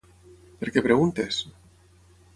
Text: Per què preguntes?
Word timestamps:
Per 0.63 0.73
què 0.77 0.83
preguntes? 0.87 1.43